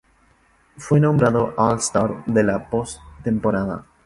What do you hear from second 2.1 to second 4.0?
de la pos-temporada.